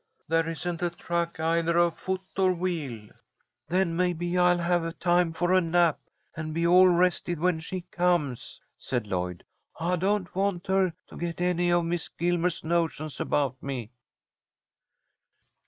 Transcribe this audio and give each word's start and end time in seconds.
"There 0.27 0.49
isn't 0.49 0.81
a 0.81 0.89
track 0.89 1.39
either 1.39 1.77
of 1.77 1.95
foot 1.95 2.23
or 2.35 2.53
wheel." 2.53 3.09
"Then 3.67 3.95
maybe 3.95 4.35
I'll 4.35 4.57
have 4.57 4.97
time 4.97 5.31
for 5.31 5.53
a 5.53 5.61
nap, 5.61 5.99
and 6.35 6.55
be 6.55 6.65
all 6.65 6.87
rested 6.87 7.39
when 7.39 7.59
she 7.59 7.81
comes," 7.91 8.59
said 8.79 9.05
Lloyd. 9.05 9.43
"I 9.79 9.97
don't 9.97 10.33
want 10.35 10.65
her 10.65 10.93
to 11.09 11.17
get 11.17 11.39
any 11.39 11.71
of 11.71 11.85
Miss 11.85 12.09
Gilmer's 12.09 12.63
notions 12.63 13.19
about 13.19 13.61
me." 13.61 13.91